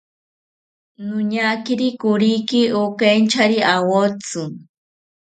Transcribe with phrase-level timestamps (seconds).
[1.07, 4.43] Noñakiri koriki okeinchari awotzi